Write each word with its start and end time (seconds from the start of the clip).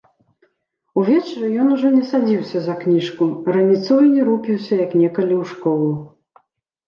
Увечары 0.99 1.49
ён 1.63 1.67
ужо 1.75 1.89
не 1.97 2.05
садзіўся 2.11 2.57
за 2.67 2.73
кніжку, 2.81 3.27
раніцою 3.57 3.99
не 4.15 4.21
рупіўся, 4.29 4.73
як 4.85 4.91
некалі, 5.03 5.35
у 5.43 5.45
школу. 5.51 5.91